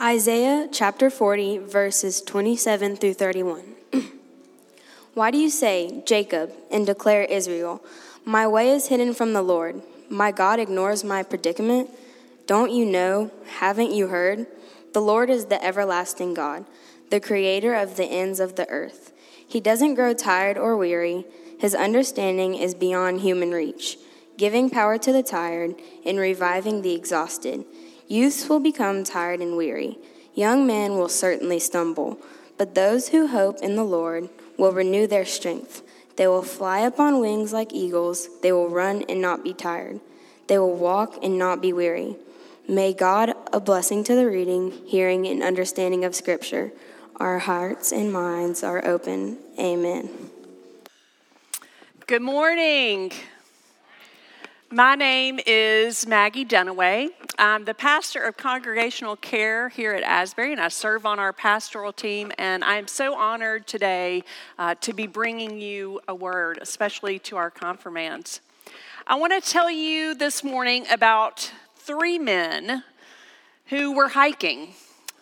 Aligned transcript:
Isaiah 0.00 0.68
chapter 0.70 1.08
40, 1.08 1.56
verses 1.56 2.20
27 2.20 2.96
through 2.96 3.14
31. 3.14 3.62
Why 5.14 5.30
do 5.30 5.38
you 5.38 5.48
say, 5.48 6.02
Jacob, 6.04 6.52
and 6.70 6.84
declare 6.84 7.22
Israel, 7.22 7.82
My 8.22 8.46
way 8.46 8.68
is 8.68 8.88
hidden 8.88 9.14
from 9.14 9.32
the 9.32 9.40
Lord? 9.40 9.80
My 10.10 10.32
God 10.32 10.60
ignores 10.60 11.02
my 11.02 11.22
predicament? 11.22 11.88
Don't 12.46 12.72
you 12.72 12.84
know? 12.84 13.30
Haven't 13.58 13.92
you 13.92 14.08
heard? 14.08 14.46
The 14.92 15.00
Lord 15.00 15.30
is 15.30 15.46
the 15.46 15.64
everlasting 15.64 16.34
God, 16.34 16.66
the 17.08 17.18
creator 17.18 17.72
of 17.74 17.96
the 17.96 18.04
ends 18.04 18.38
of 18.38 18.56
the 18.56 18.68
earth. 18.68 19.12
He 19.48 19.60
doesn't 19.60 19.94
grow 19.94 20.12
tired 20.12 20.58
or 20.58 20.76
weary, 20.76 21.24
his 21.58 21.74
understanding 21.74 22.54
is 22.54 22.74
beyond 22.74 23.22
human 23.22 23.50
reach, 23.50 23.96
giving 24.36 24.68
power 24.68 24.98
to 24.98 25.10
the 25.10 25.22
tired 25.22 25.74
and 26.04 26.18
reviving 26.18 26.82
the 26.82 26.94
exhausted. 26.94 27.64
Youths 28.08 28.48
will 28.48 28.60
become 28.60 29.04
tired 29.04 29.40
and 29.40 29.56
weary. 29.56 29.98
Young 30.34 30.66
men 30.66 30.92
will 30.92 31.08
certainly 31.08 31.58
stumble. 31.58 32.18
But 32.58 32.74
those 32.74 33.08
who 33.08 33.26
hope 33.26 33.58
in 33.62 33.76
the 33.76 33.84
Lord 33.84 34.28
will 34.56 34.72
renew 34.72 35.06
their 35.06 35.24
strength. 35.24 35.82
They 36.16 36.26
will 36.26 36.42
fly 36.42 36.82
up 36.82 36.98
on 36.98 37.20
wings 37.20 37.52
like 37.52 37.72
eagles. 37.72 38.28
They 38.40 38.52
will 38.52 38.68
run 38.68 39.04
and 39.08 39.20
not 39.20 39.44
be 39.44 39.52
tired. 39.52 40.00
They 40.46 40.58
will 40.58 40.74
walk 40.74 41.22
and 41.22 41.38
not 41.38 41.60
be 41.60 41.72
weary. 41.72 42.16
May 42.68 42.94
God 42.94 43.34
a 43.52 43.60
blessing 43.60 44.02
to 44.04 44.14
the 44.14 44.26
reading, 44.26 44.72
hearing, 44.86 45.26
and 45.26 45.42
understanding 45.42 46.04
of 46.04 46.14
Scripture. 46.14 46.72
Our 47.16 47.38
hearts 47.38 47.92
and 47.92 48.12
minds 48.12 48.62
are 48.62 48.84
open. 48.84 49.38
Amen. 49.58 50.08
Good 52.06 52.22
morning. 52.22 53.12
My 54.76 54.94
name 54.94 55.40
is 55.46 56.06
Maggie 56.06 56.44
Dunaway. 56.44 57.08
I'm 57.38 57.64
the 57.64 57.72
pastor 57.72 58.20
of 58.20 58.36
congregational 58.36 59.16
care 59.16 59.70
here 59.70 59.94
at 59.94 60.02
Asbury, 60.02 60.52
and 60.52 60.60
I 60.60 60.68
serve 60.68 61.06
on 61.06 61.18
our 61.18 61.32
pastoral 61.32 61.94
team. 61.94 62.30
And 62.36 62.62
I'm 62.62 62.86
so 62.86 63.16
honored 63.16 63.66
today 63.66 64.22
uh, 64.58 64.74
to 64.82 64.92
be 64.92 65.06
bringing 65.06 65.58
you 65.58 66.02
a 66.08 66.14
word, 66.14 66.58
especially 66.60 67.18
to 67.20 67.38
our 67.38 67.50
confirmands. 67.50 68.42
I 69.06 69.14
want 69.14 69.32
to 69.32 69.50
tell 69.50 69.70
you 69.70 70.14
this 70.14 70.44
morning 70.44 70.84
about 70.92 71.50
three 71.76 72.18
men 72.18 72.84
who 73.68 73.96
were 73.96 74.08
hiking. 74.08 74.74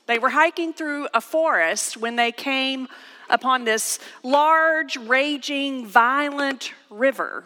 They 0.07 0.19
were 0.19 0.31
hiking 0.31 0.73
through 0.73 1.07
a 1.15 1.21
forest 1.21 1.97
when 1.97 2.17
they 2.17 2.33
came 2.33 2.89
upon 3.31 3.67
this 3.67 4.01
large, 4.25 4.97
raging, 4.97 5.87
violent 5.87 6.73
river. 6.91 7.45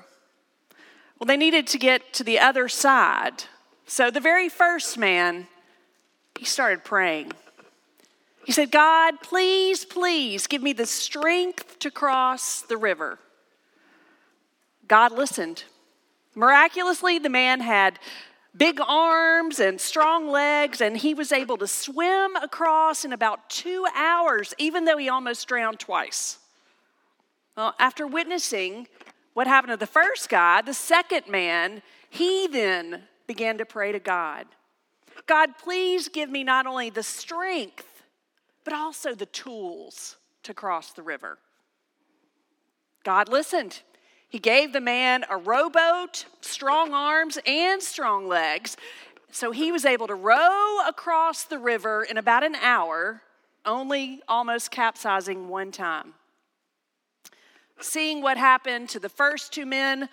Well, 1.18 1.26
they 1.26 1.36
needed 1.36 1.66
to 1.68 1.78
get 1.78 2.12
to 2.14 2.24
the 2.24 2.38
other 2.38 2.68
side. 2.68 3.44
So 3.86 4.10
the 4.10 4.20
very 4.20 4.48
first 4.48 4.96
man, 4.96 5.48
he 6.38 6.44
started 6.44 6.84
praying. 6.84 7.32
He 8.44 8.52
said, 8.52 8.70
God, 8.70 9.20
please, 9.20 9.84
please 9.84 10.46
give 10.46 10.62
me 10.62 10.72
the 10.72 10.86
strength 10.86 11.78
to 11.80 11.90
cross 11.90 12.62
the 12.62 12.76
river. 12.76 13.18
God 14.86 15.12
listened. 15.12 15.64
Miraculously, 16.34 17.18
the 17.18 17.28
man 17.28 17.60
had 17.60 17.98
big 18.56 18.80
arms 18.80 19.60
and 19.60 19.80
strong 19.80 20.28
legs, 20.28 20.80
and 20.80 20.96
he 20.96 21.14
was 21.14 21.32
able 21.32 21.56
to 21.58 21.66
swim 21.66 22.36
across 22.36 23.04
in 23.04 23.12
about 23.12 23.50
two 23.50 23.86
hours, 23.94 24.54
even 24.56 24.84
though 24.84 24.96
he 24.96 25.08
almost 25.08 25.46
drowned 25.46 25.78
twice. 25.78 26.38
Well, 27.56 27.74
after 27.78 28.06
witnessing 28.06 28.86
what 29.38 29.46
happened 29.46 29.70
to 29.70 29.76
the 29.76 29.86
first 29.86 30.28
guy, 30.28 30.60
the 30.62 30.74
second 30.74 31.28
man, 31.28 31.80
he 32.10 32.48
then 32.48 33.04
began 33.28 33.56
to 33.56 33.64
pray 33.64 33.92
to 33.92 34.00
God 34.00 34.46
God, 35.26 35.50
please 35.58 36.08
give 36.08 36.28
me 36.28 36.42
not 36.42 36.66
only 36.66 36.90
the 36.90 37.04
strength, 37.04 38.02
but 38.64 38.72
also 38.72 39.14
the 39.14 39.26
tools 39.26 40.16
to 40.42 40.52
cross 40.52 40.90
the 40.92 41.04
river. 41.04 41.38
God 43.04 43.28
listened. 43.28 43.82
He 44.28 44.40
gave 44.40 44.72
the 44.72 44.80
man 44.80 45.24
a 45.30 45.36
rowboat, 45.36 46.24
strong 46.40 46.92
arms, 46.92 47.38
and 47.46 47.80
strong 47.80 48.26
legs. 48.26 48.76
So 49.30 49.52
he 49.52 49.70
was 49.70 49.84
able 49.84 50.08
to 50.08 50.16
row 50.16 50.78
across 50.84 51.44
the 51.44 51.58
river 51.60 52.02
in 52.02 52.16
about 52.16 52.42
an 52.42 52.56
hour, 52.56 53.22
only 53.64 54.20
almost 54.26 54.72
capsizing 54.72 55.48
one 55.48 55.70
time. 55.70 56.14
Seeing 57.80 58.22
what 58.22 58.36
happened 58.36 58.88
to 58.90 58.98
the 58.98 59.08
first 59.08 59.52
two 59.52 59.66
men, 59.66 60.08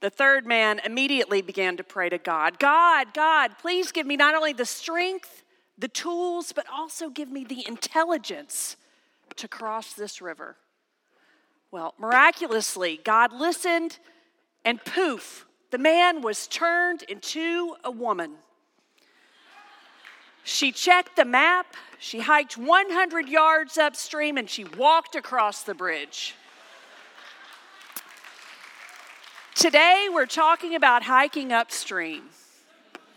the 0.00 0.10
third 0.10 0.46
man 0.46 0.80
immediately 0.84 1.42
began 1.42 1.76
to 1.76 1.84
pray 1.84 2.08
to 2.08 2.18
God 2.18 2.58
God, 2.58 3.14
God, 3.14 3.58
please 3.58 3.92
give 3.92 4.06
me 4.06 4.16
not 4.16 4.34
only 4.34 4.52
the 4.52 4.66
strength, 4.66 5.42
the 5.76 5.88
tools, 5.88 6.52
but 6.52 6.66
also 6.72 7.08
give 7.08 7.30
me 7.30 7.44
the 7.44 7.66
intelligence 7.66 8.76
to 9.36 9.48
cross 9.48 9.94
this 9.94 10.20
river. 10.20 10.56
Well, 11.70 11.94
miraculously, 11.98 13.00
God 13.04 13.32
listened, 13.32 13.98
and 14.64 14.82
poof, 14.84 15.46
the 15.70 15.78
man 15.78 16.22
was 16.22 16.46
turned 16.46 17.02
into 17.02 17.76
a 17.84 17.90
woman. 17.90 18.32
She 20.44 20.72
checked 20.72 21.16
the 21.16 21.26
map, 21.26 21.76
she 21.98 22.20
hiked 22.20 22.56
100 22.56 23.28
yards 23.28 23.76
upstream, 23.76 24.38
and 24.38 24.48
she 24.48 24.64
walked 24.64 25.14
across 25.14 25.62
the 25.62 25.74
bridge. 25.74 26.34
Today, 29.58 30.06
we're 30.14 30.26
talking 30.26 30.76
about 30.76 31.02
hiking 31.02 31.52
upstream. 31.52 32.22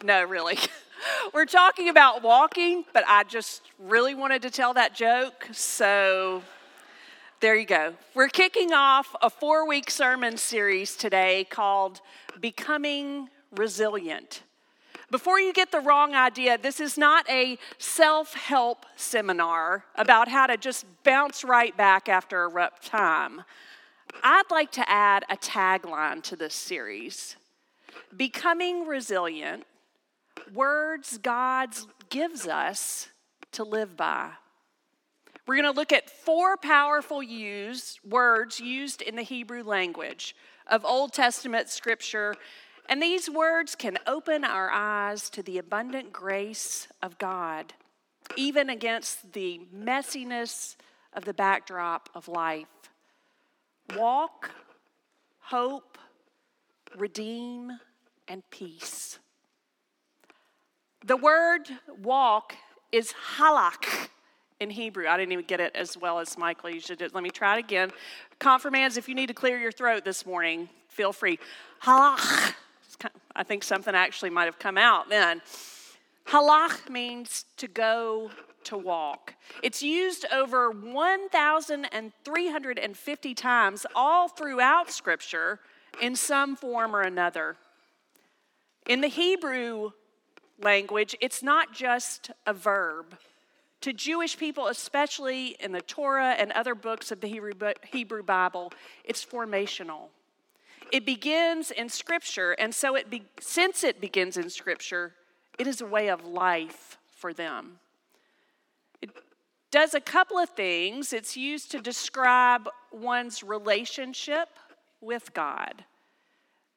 No, 0.03 0.23
really. 0.23 0.57
We're 1.35 1.45
talking 1.45 1.87
about 1.87 2.23
walking, 2.23 2.83
but 2.93 3.03
I 3.07 3.25
just 3.25 3.61
really 3.77 4.15
wanted 4.15 4.41
to 4.41 4.49
tell 4.49 4.73
that 4.73 4.95
joke, 4.95 5.47
so 5.51 6.41
there 7.41 7.55
you 7.55 7.67
go. 7.67 7.93
We're 8.15 8.27
kicking 8.27 8.73
off 8.73 9.15
a 9.21 9.29
four 9.29 9.67
week 9.67 9.91
sermon 9.91 10.35
series 10.35 10.95
today 10.95 11.45
called 11.47 12.01
Becoming 12.39 13.29
Resilient. 13.55 14.41
Before 15.11 15.39
you 15.39 15.53
get 15.53 15.71
the 15.71 15.79
wrong 15.79 16.15
idea, 16.15 16.57
this 16.57 16.79
is 16.79 16.97
not 16.97 17.29
a 17.29 17.59
self 17.77 18.33
help 18.33 18.87
seminar 18.95 19.85
about 19.93 20.27
how 20.27 20.47
to 20.47 20.57
just 20.57 20.87
bounce 21.03 21.43
right 21.43 21.77
back 21.77 22.09
after 22.09 22.41
a 22.45 22.47
rough 22.47 22.81
time. 22.81 23.43
I'd 24.23 24.49
like 24.51 24.71
to 24.73 24.89
add 24.89 25.25
a 25.29 25.37
tagline 25.37 26.23
to 26.23 26.35
this 26.35 26.53
series 26.53 27.35
Becoming 28.15 28.85
resilient, 28.85 29.65
words 30.53 31.17
God 31.17 31.69
gives 32.09 32.47
us 32.47 33.09
to 33.53 33.63
live 33.63 33.95
by. 33.95 34.31
We're 35.47 35.55
going 35.55 35.73
to 35.73 35.77
look 35.77 35.91
at 35.91 36.09
four 36.09 36.55
powerful 36.57 37.23
use, 37.23 37.99
words 38.07 38.59
used 38.59 39.01
in 39.01 39.15
the 39.15 39.23
Hebrew 39.23 39.63
language 39.63 40.35
of 40.67 40.85
Old 40.85 41.13
Testament 41.13 41.69
scripture, 41.69 42.35
and 42.87 43.01
these 43.01 43.29
words 43.29 43.75
can 43.75 43.97
open 44.05 44.43
our 44.43 44.69
eyes 44.71 45.29
to 45.31 45.41
the 45.41 45.57
abundant 45.57 46.13
grace 46.13 46.87
of 47.01 47.17
God, 47.17 47.73
even 48.35 48.69
against 48.69 49.33
the 49.33 49.61
messiness 49.75 50.75
of 51.13 51.25
the 51.25 51.33
backdrop 51.33 52.09
of 52.13 52.27
life 52.27 52.67
walk, 53.97 54.51
hope, 55.39 55.97
redeem, 56.97 57.71
and 58.27 58.43
peace. 58.49 59.19
The 61.05 61.17
word 61.17 61.67
walk 62.01 62.55
is 62.91 63.13
halak 63.37 64.09
in 64.59 64.69
Hebrew. 64.69 65.07
I 65.07 65.17
didn't 65.17 65.31
even 65.31 65.45
get 65.45 65.59
it 65.59 65.75
as 65.75 65.97
well 65.97 66.19
as 66.19 66.37
Michael. 66.37 66.69
You 66.69 66.79
should 66.79 67.01
let 67.13 67.23
me 67.23 67.31
try 67.31 67.57
it 67.57 67.59
again. 67.59 67.91
Confirmands, 68.39 68.97
if 68.97 69.09
you 69.09 69.15
need 69.15 69.27
to 69.27 69.33
clear 69.33 69.57
your 69.57 69.71
throat 69.71 70.05
this 70.05 70.25
morning, 70.25 70.69
feel 70.87 71.11
free. 71.11 71.39
Halach. 71.83 72.53
I 73.35 73.43
think 73.43 73.63
something 73.63 73.95
actually 73.95 74.29
might 74.29 74.45
have 74.45 74.59
come 74.59 74.77
out 74.77 75.09
then. 75.09 75.41
Halach 76.27 76.89
means 76.89 77.45
to 77.57 77.67
go 77.67 78.31
to 78.63 78.77
walk. 78.77 79.35
It's 79.63 79.83
used 79.83 80.25
over 80.31 80.71
1,350 80.71 83.33
times 83.33 83.85
all 83.95 84.27
throughout 84.27 84.91
Scripture 84.91 85.59
in 86.01 86.15
some 86.15 86.55
form 86.55 86.95
or 86.95 87.01
another. 87.01 87.57
In 88.87 89.01
the 89.01 89.07
Hebrew 89.07 89.91
language, 90.59 91.15
it's 91.21 91.43
not 91.43 91.73
just 91.73 92.31
a 92.45 92.53
verb. 92.53 93.17
To 93.81 93.91
Jewish 93.93 94.37
people, 94.37 94.67
especially 94.67 95.57
in 95.59 95.71
the 95.71 95.81
Torah 95.81 96.35
and 96.37 96.51
other 96.51 96.75
books 96.75 97.11
of 97.11 97.19
the 97.19 97.27
Hebrew, 97.27 98.23
Bible, 98.23 98.71
it's 99.03 99.25
formational. 99.25 100.09
It 100.91 101.03
begins 101.05 101.71
in 101.71 101.89
Scripture, 101.89 102.51
and 102.51 102.75
so 102.75 102.95
it 102.95 103.09
be, 103.09 103.23
since 103.39 103.83
it 103.83 103.99
begins 103.99 104.37
in 104.37 104.51
Scripture, 104.51 105.15
it 105.59 105.67
is 105.67 105.81
a 105.81 105.85
way 105.85 106.09
of 106.09 106.25
life 106.25 106.97
for 107.15 107.33
them 107.33 107.79
It 109.01 109.11
does 109.71 109.93
a 109.93 110.01
couple 110.01 110.37
of 110.37 110.49
things. 110.49 111.13
It's 111.13 111.37
used 111.37 111.71
to 111.71 111.79
describe 111.79 112.67
one's 112.91 113.41
relationship 113.43 114.49
with 114.99 115.33
God. 115.33 115.85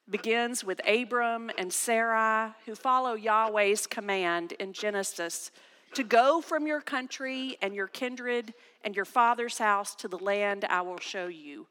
Begins 0.09 0.63
with 0.65 0.81
Abram 0.87 1.51
and 1.59 1.73
Sarai, 1.73 2.53
who 2.67 2.75
follow 2.75 3.15
Yahweh's 3.15 3.87
command 3.87 4.53
in 4.53 4.73
Genesis 4.73 5.51
to 5.95 6.03
go 6.05 6.41
from 6.41 6.67
your 6.67 6.81
country 6.81 7.57
and 7.63 7.75
your 7.75 7.87
kindred 7.87 8.53
and 8.85 8.95
your 8.95 9.05
father's 9.05 9.59
house 9.59 9.95
to 9.97 10.09
the 10.09 10.19
land 10.19 10.65
I 10.69 10.83
will 10.83 10.99
show 10.99 11.27
you. 11.27 11.67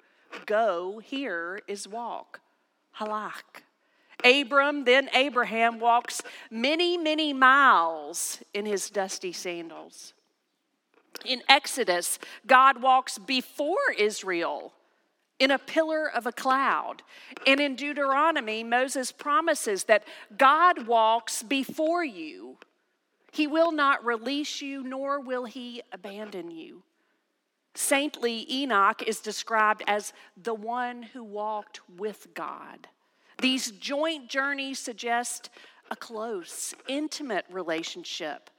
Go 0.46 1.00
here 1.00 1.62
is 1.68 1.88
walk. 1.88 2.40
Halak. 2.98 3.64
Abram, 4.24 4.86
then 4.86 5.10
Abraham, 5.14 5.80
walks 5.80 6.22
many, 6.50 6.98
many 6.98 7.34
miles 7.34 8.40
in 8.54 8.66
his 8.66 8.90
dusty 8.90 9.34
sandals. 9.34 10.14
In 11.26 11.42
Exodus, 11.48 12.20
God 12.48 12.82
walks 12.82 13.18
before 13.18 13.92
Israel 13.98 14.74
in 15.40 15.52
a 15.52 15.60
pillar 15.60 16.10
of 16.10 16.26
a 16.26 16.32
cloud. 16.32 17.04
And 17.46 17.60
in 17.60 17.76
Deuteronomy, 17.76 18.64
Moses 18.64 19.12
promises 19.12 19.86
that 19.86 20.06
God 20.38 20.88
walks 20.88 21.44
before 21.44 22.04
you. 22.04 22.58
He 23.32 23.48
will 23.48 23.72
not 23.72 24.06
release 24.06 24.62
you, 24.62 24.84
nor 24.84 25.20
will 25.20 25.46
he 25.46 25.82
abandon 25.92 26.52
you. 26.52 26.84
Saintly 27.76 28.46
Enoch 28.52 29.02
is 29.06 29.20
described 29.20 29.84
as 29.88 30.14
the 30.42 30.54
one 30.54 31.02
who 31.02 31.24
walked 31.24 31.82
with 31.98 32.28
God. 32.36 32.88
These 33.44 33.72
joint 33.72 34.30
journeys 34.30 34.80
suggest 34.80 35.50
a 35.92 35.98
close, 35.98 36.74
intimate 36.88 37.44
relationship 37.52 38.50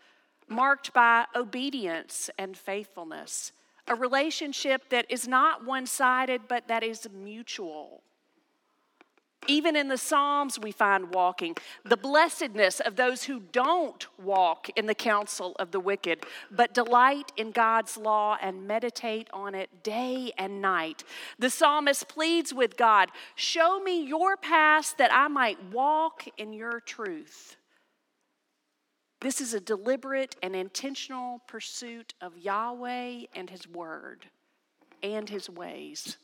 marked 0.46 0.92
by 0.92 1.24
obedience 1.34 2.28
and 2.36 2.54
faithfulness, 2.54 3.52
a 3.88 3.94
relationship 3.94 4.90
that 4.90 5.06
is 5.08 5.26
not 5.26 5.64
one 5.64 5.86
sided, 5.86 6.42
but 6.48 6.68
that 6.68 6.82
is 6.82 7.08
mutual. 7.10 8.02
Even 9.46 9.76
in 9.76 9.88
the 9.88 9.98
Psalms, 9.98 10.58
we 10.58 10.72
find 10.72 11.14
walking, 11.14 11.56
the 11.84 11.96
blessedness 11.96 12.80
of 12.80 12.96
those 12.96 13.24
who 13.24 13.40
don't 13.52 14.06
walk 14.22 14.68
in 14.76 14.86
the 14.86 14.94
counsel 14.94 15.54
of 15.58 15.70
the 15.70 15.80
wicked, 15.80 16.24
but 16.50 16.74
delight 16.74 17.32
in 17.36 17.50
God's 17.50 17.96
law 17.96 18.36
and 18.40 18.66
meditate 18.66 19.28
on 19.32 19.54
it 19.54 19.82
day 19.82 20.32
and 20.38 20.62
night. 20.62 21.04
The 21.38 21.50
psalmist 21.50 22.08
pleads 22.08 22.54
with 22.54 22.76
God 22.76 23.10
Show 23.34 23.80
me 23.80 24.06
your 24.06 24.36
path 24.36 24.94
that 24.98 25.12
I 25.12 25.28
might 25.28 25.72
walk 25.72 26.24
in 26.38 26.52
your 26.52 26.80
truth. 26.80 27.56
This 29.20 29.40
is 29.40 29.54
a 29.54 29.60
deliberate 29.60 30.36
and 30.42 30.54
intentional 30.54 31.40
pursuit 31.46 32.12
of 32.20 32.36
Yahweh 32.36 33.24
and 33.34 33.48
His 33.48 33.66
Word 33.66 34.26
and 35.02 35.28
His 35.28 35.48
ways. 35.48 36.18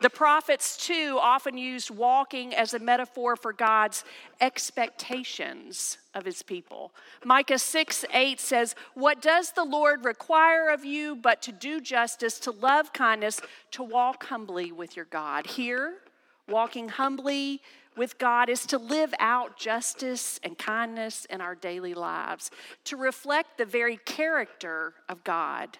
The 0.00 0.10
prophets, 0.10 0.78
too, 0.78 1.18
often 1.20 1.58
used 1.58 1.90
walking 1.90 2.54
as 2.54 2.72
a 2.72 2.78
metaphor 2.78 3.36
for 3.36 3.52
God's 3.52 4.02
expectations 4.40 5.98
of 6.14 6.24
his 6.24 6.42
people. 6.42 6.92
Micah 7.24 7.58
6 7.58 8.06
8 8.12 8.40
says, 8.40 8.74
What 8.94 9.20
does 9.20 9.52
the 9.52 9.64
Lord 9.64 10.06
require 10.06 10.70
of 10.70 10.86
you 10.86 11.16
but 11.16 11.42
to 11.42 11.52
do 11.52 11.82
justice, 11.82 12.38
to 12.40 12.50
love 12.50 12.94
kindness, 12.94 13.40
to 13.72 13.82
walk 13.82 14.24
humbly 14.24 14.72
with 14.72 14.96
your 14.96 15.04
God? 15.04 15.46
Here, 15.46 15.98
walking 16.48 16.88
humbly 16.88 17.60
with 17.96 18.18
God 18.18 18.48
is 18.48 18.64
to 18.66 18.78
live 18.78 19.12
out 19.18 19.58
justice 19.58 20.40
and 20.42 20.56
kindness 20.56 21.26
in 21.26 21.42
our 21.42 21.54
daily 21.54 21.92
lives, 21.92 22.50
to 22.84 22.96
reflect 22.96 23.58
the 23.58 23.66
very 23.66 23.98
character 23.98 24.94
of 25.08 25.22
God. 25.24 25.76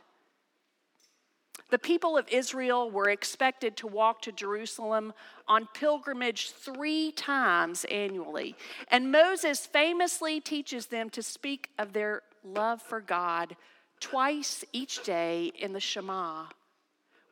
The 1.71 1.79
people 1.79 2.19
of 2.19 2.29
Israel 2.29 2.91
were 2.91 3.11
expected 3.11 3.77
to 3.79 3.87
walk 3.87 4.23
to 4.23 4.33
Jerusalem 4.33 5.13
on 5.47 5.69
pilgrimage 5.73 6.51
three 6.51 7.13
times 7.13 7.85
annually. 7.87 8.57
And 8.89 9.13
Moses 9.13 9.67
famously 9.67 10.41
teaches 10.41 10.87
them 10.87 11.11
to 11.11 11.23
speak 11.23 11.71
of 11.79 11.93
their 11.93 12.23
love 12.45 12.83
for 12.83 13.01
God 13.01 13.57
twice 14.01 14.65
each 14.73 15.05
day 15.05 15.53
in 15.59 15.73
the 15.73 15.81
Shema. 15.81 16.47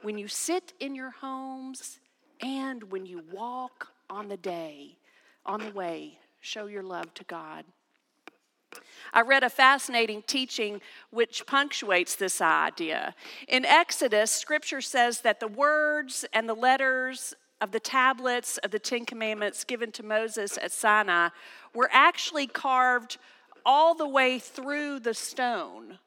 When 0.03 0.19
you 0.19 0.29
sit 0.29 0.73
in 0.79 0.95
your 0.95 1.11
homes 1.11 1.99
and 2.41 2.85
when 2.93 3.07
you 3.07 3.23
walk 3.33 3.89
on 4.09 4.29
the 4.29 4.37
day, 4.37 4.97
on 5.45 5.61
the 5.61 5.73
way, 5.73 6.19
show 6.41 6.67
your 6.67 6.85
love 6.85 7.13
to 7.15 7.25
God. 7.25 7.65
I 9.13 9.23
read 9.23 9.43
a 9.43 9.51
fascinating 9.51 10.23
teaching 10.27 10.81
which 11.11 11.47
punctuates 11.47 12.15
this 12.15 12.41
idea. 12.41 13.15
In 13.49 13.65
Exodus, 13.65 14.31
scripture 14.31 14.81
says 14.81 15.21
that 15.21 15.41
the 15.41 15.49
words 15.49 16.25
and 16.33 16.49
the 16.49 16.55
letters 16.55 17.35
of 17.61 17.73
the 17.73 17.81
tablets 17.81 18.59
of 18.59 18.71
the 18.71 18.79
Ten 18.79 19.05
Commandments 19.05 19.65
given 19.65 19.91
to 19.93 20.03
Moses 20.03 20.59
at 20.59 20.73
Sinai 20.73 21.31
were 21.75 21.91
actually 21.93 22.47
carved 22.47 23.19
all 23.65 23.95
the 23.95 24.09
way 24.09 24.39
through 24.39 25.01
the 25.01 25.15
stone. 25.15 25.99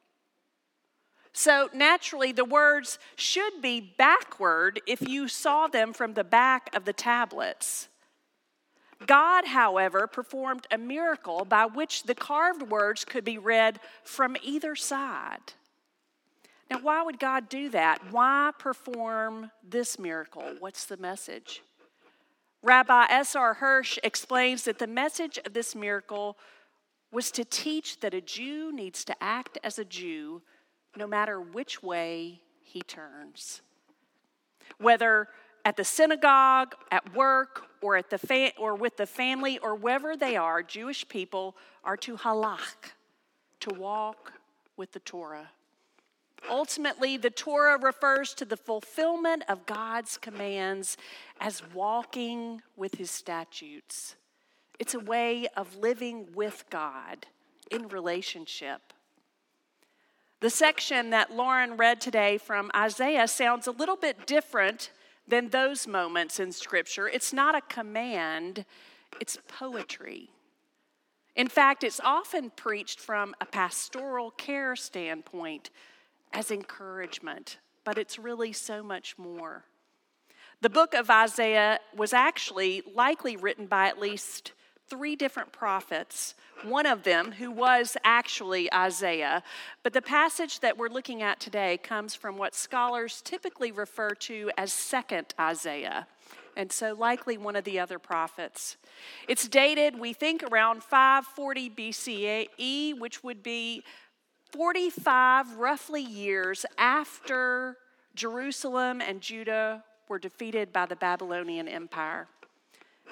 So 1.33 1.69
naturally, 1.73 2.31
the 2.31 2.45
words 2.45 2.99
should 3.15 3.61
be 3.61 3.93
backward 3.97 4.81
if 4.85 5.01
you 5.07 5.27
saw 5.27 5.67
them 5.67 5.93
from 5.93 6.13
the 6.13 6.23
back 6.23 6.69
of 6.75 6.85
the 6.85 6.93
tablets. 6.93 7.87
God, 9.07 9.45
however, 9.45 10.07
performed 10.07 10.67
a 10.71 10.77
miracle 10.77 11.45
by 11.45 11.65
which 11.65 12.03
the 12.03 12.15
carved 12.15 12.63
words 12.63 13.05
could 13.05 13.23
be 13.23 13.37
read 13.37 13.79
from 14.03 14.35
either 14.43 14.75
side. 14.75 15.53
Now, 16.69 16.79
why 16.79 17.01
would 17.03 17.19
God 17.19 17.49
do 17.49 17.69
that? 17.69 18.11
Why 18.11 18.51
perform 18.57 19.51
this 19.67 19.99
miracle? 19.99 20.55
What's 20.59 20.85
the 20.85 20.97
message? 20.97 21.61
Rabbi 22.63 23.07
S.R. 23.09 23.55
Hirsch 23.55 23.97
explains 24.03 24.63
that 24.63 24.79
the 24.79 24.87
message 24.87 25.39
of 25.45 25.53
this 25.53 25.75
miracle 25.75 26.37
was 27.11 27.31
to 27.31 27.43
teach 27.43 27.99
that 27.99 28.13
a 28.13 28.21
Jew 28.21 28.71
needs 28.71 29.03
to 29.05 29.15
act 29.21 29.57
as 29.63 29.79
a 29.79 29.85
Jew 29.85 30.43
no 30.95 31.07
matter 31.07 31.41
which 31.41 31.81
way 31.81 32.41
he 32.61 32.81
turns. 32.81 33.61
Whether 34.77 35.27
at 35.65 35.77
the 35.77 35.83
synagogue, 35.83 36.75
at 36.91 37.15
work, 37.15 37.67
or, 37.81 37.97
at 37.97 38.09
the 38.09 38.17
fa- 38.17 38.53
or 38.57 38.75
with 38.75 38.97
the 38.97 39.05
family, 39.05 39.57
or 39.59 39.75
wherever 39.75 40.15
they 40.15 40.35
are, 40.35 40.61
Jewish 40.61 41.07
people 41.07 41.55
are 41.83 41.97
to 41.97 42.17
halach, 42.17 42.93
to 43.61 43.73
walk 43.73 44.33
with 44.77 44.91
the 44.91 44.99
Torah. 44.99 45.49
Ultimately, 46.49 47.17
the 47.17 47.29
Torah 47.29 47.77
refers 47.77 48.33
to 48.35 48.45
the 48.45 48.57
fulfillment 48.57 49.43
of 49.47 49.65
God's 49.65 50.17
commands 50.17 50.97
as 51.39 51.61
walking 51.73 52.61
with 52.75 52.95
his 52.95 53.11
statutes. 53.11 54.15
It's 54.79 54.95
a 54.95 54.99
way 54.99 55.47
of 55.55 55.77
living 55.77 56.27
with 56.33 56.65
God 56.71 57.27
in 57.69 57.87
relationship. 57.89 58.93
The 60.39 60.49
section 60.49 61.11
that 61.11 61.31
Lauren 61.31 61.77
read 61.77 62.01
today 62.01 62.39
from 62.39 62.71
Isaiah 62.75 63.27
sounds 63.27 63.67
a 63.67 63.71
little 63.71 63.95
bit 63.95 64.25
different 64.25 64.89
than 65.31 65.49
those 65.49 65.87
moments 65.87 66.39
in 66.39 66.51
Scripture. 66.51 67.07
It's 67.07 67.31
not 67.33 67.55
a 67.55 67.61
command, 67.61 68.65
it's 69.19 69.37
poetry. 69.47 70.29
In 71.37 71.47
fact, 71.47 71.85
it's 71.85 72.01
often 72.03 72.51
preached 72.51 72.99
from 72.99 73.33
a 73.39 73.45
pastoral 73.45 74.31
care 74.31 74.75
standpoint 74.75 75.69
as 76.33 76.51
encouragement, 76.51 77.59
but 77.85 77.97
it's 77.97 78.19
really 78.19 78.51
so 78.51 78.83
much 78.83 79.17
more. 79.17 79.63
The 80.59 80.69
book 80.69 80.93
of 80.93 81.09
Isaiah 81.09 81.79
was 81.95 82.11
actually 82.11 82.83
likely 82.93 83.37
written 83.37 83.67
by 83.67 83.87
at 83.87 83.99
least 83.99 84.51
three 84.91 85.15
different 85.15 85.53
prophets, 85.53 86.35
one 86.63 86.85
of 86.85 87.03
them 87.03 87.31
who 87.31 87.49
was 87.49 87.95
actually 88.03 88.71
Isaiah. 88.73 89.41
But 89.83 89.93
the 89.93 90.01
passage 90.01 90.59
that 90.59 90.77
we're 90.77 90.89
looking 90.89 91.21
at 91.21 91.39
today 91.39 91.77
comes 91.77 92.13
from 92.13 92.37
what 92.37 92.53
scholars 92.53 93.21
typically 93.23 93.71
refer 93.71 94.09
to 94.09 94.51
as 94.57 94.73
Second 94.73 95.33
Isaiah. 95.39 96.07
And 96.57 96.69
so, 96.73 96.93
likely 96.93 97.37
one 97.37 97.55
of 97.55 97.63
the 97.63 97.79
other 97.79 97.99
prophets. 97.99 98.75
It's 99.29 99.47
dated, 99.47 99.97
we 99.97 100.11
think, 100.11 100.43
around 100.43 100.83
540 100.83 101.69
BCE, 101.69 102.99
which 102.99 103.23
would 103.23 103.41
be 103.41 103.85
45 104.51 105.55
roughly 105.55 106.03
years 106.03 106.65
after 106.77 107.77
Jerusalem 108.13 108.99
and 108.99 109.21
Judah 109.21 109.85
were 110.09 110.19
defeated 110.19 110.73
by 110.73 110.85
the 110.85 110.97
Babylonian 110.97 111.69
Empire. 111.69 112.27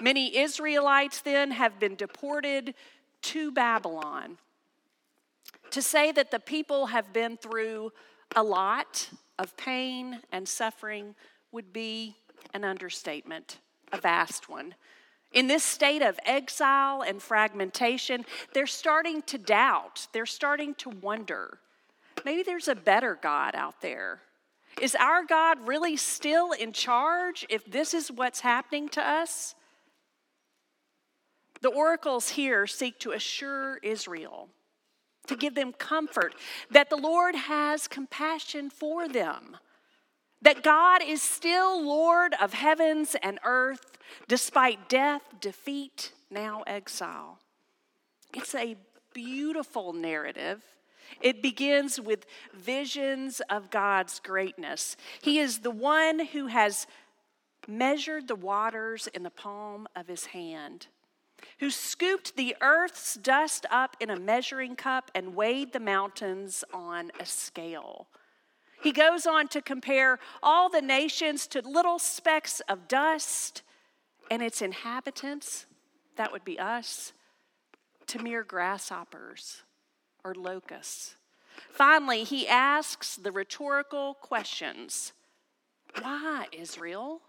Many 0.01 0.37
Israelites 0.37 1.21
then 1.21 1.51
have 1.51 1.79
been 1.79 1.95
deported 1.95 2.73
to 3.23 3.51
Babylon. 3.51 4.37
To 5.71 5.81
say 5.81 6.11
that 6.11 6.31
the 6.31 6.39
people 6.39 6.87
have 6.87 7.13
been 7.13 7.37
through 7.37 7.91
a 8.35 8.43
lot 8.43 9.09
of 9.37 9.55
pain 9.57 10.19
and 10.31 10.47
suffering 10.47 11.15
would 11.51 11.73
be 11.73 12.15
an 12.53 12.63
understatement, 12.63 13.59
a 13.91 13.97
vast 13.97 14.49
one. 14.49 14.75
In 15.31 15.47
this 15.47 15.63
state 15.63 16.01
of 16.01 16.19
exile 16.25 17.01
and 17.01 17.21
fragmentation, 17.21 18.25
they're 18.53 18.67
starting 18.67 19.21
to 19.23 19.37
doubt, 19.37 20.07
they're 20.11 20.25
starting 20.25 20.73
to 20.75 20.89
wonder 20.89 21.59
maybe 22.25 22.43
there's 22.43 22.67
a 22.67 22.75
better 22.75 23.17
God 23.21 23.55
out 23.55 23.81
there. 23.81 24.21
Is 24.81 24.95
our 24.95 25.23
God 25.23 25.67
really 25.67 25.97
still 25.97 26.51
in 26.51 26.73
charge 26.73 27.45
if 27.49 27.63
this 27.65 27.93
is 27.93 28.11
what's 28.11 28.41
happening 28.41 28.89
to 28.89 29.01
us? 29.01 29.55
The 31.61 31.69
oracles 31.69 32.29
here 32.29 32.67
seek 32.67 32.99
to 32.99 33.11
assure 33.11 33.77
Israel 33.77 34.49
to 35.29 35.35
give 35.35 35.55
them 35.55 35.71
comfort, 35.71 36.33
that 36.71 36.89
the 36.89 36.97
Lord 36.97 37.35
has 37.35 37.87
compassion 37.87 38.69
for 38.69 39.07
them, 39.07 39.57
that 40.41 40.63
God 40.63 41.01
is 41.05 41.21
still 41.21 41.85
Lord 41.85 42.33
of 42.41 42.53
heavens 42.53 43.15
and 43.21 43.39
earth, 43.45 43.97
despite 44.27 44.89
death, 44.89 45.21
defeat, 45.39 46.13
now 46.31 46.63
exile. 46.65 47.39
It's 48.33 48.55
a 48.55 48.75
beautiful 49.13 49.93
narrative. 49.93 50.63
It 51.21 51.41
begins 51.41 51.99
with 51.99 52.25
visions 52.53 53.41
of 53.49 53.69
God's 53.69 54.19
greatness. 54.19 54.97
He 55.21 55.39
is 55.39 55.59
the 55.59 55.71
one 55.71 56.25
who 56.27 56.47
has 56.47 56.87
measured 57.67 58.27
the 58.27 58.35
waters 58.35 59.07
in 59.07 59.23
the 59.23 59.29
palm 59.29 59.87
of 59.95 60.07
his 60.07 60.27
hand 60.27 60.87
who 61.59 61.69
scooped 61.69 62.35
the 62.35 62.55
earth's 62.61 63.15
dust 63.15 63.65
up 63.69 63.95
in 63.99 64.09
a 64.09 64.19
measuring 64.19 64.75
cup 64.75 65.11
and 65.13 65.35
weighed 65.35 65.73
the 65.73 65.79
mountains 65.79 66.63
on 66.73 67.11
a 67.19 67.25
scale. 67.25 68.07
He 68.81 68.91
goes 68.91 69.25
on 69.25 69.47
to 69.49 69.61
compare 69.61 70.19
all 70.41 70.69
the 70.69 70.81
nations 70.81 71.47
to 71.47 71.61
little 71.61 71.99
specks 71.99 72.61
of 72.61 72.87
dust 72.87 73.61
and 74.31 74.41
its 74.41 74.61
inhabitants, 74.61 75.65
that 76.15 76.31
would 76.31 76.45
be 76.45 76.59
us, 76.59 77.13
to 78.07 78.19
mere 78.19 78.43
grasshoppers 78.43 79.63
or 80.23 80.33
locusts. 80.33 81.15
Finally, 81.71 82.23
he 82.23 82.47
asks 82.47 83.15
the 83.15 83.31
rhetorical 83.31 84.13
questions 84.15 85.13
Why, 86.01 86.47
Israel? 86.51 87.21